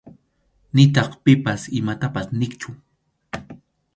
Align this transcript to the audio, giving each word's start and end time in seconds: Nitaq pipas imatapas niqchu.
Nitaq 0.77 1.09
pipas 1.23 1.61
imatapas 1.79 2.27
niqchu. 2.39 2.69